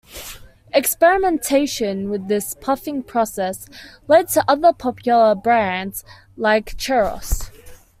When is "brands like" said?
5.35-6.75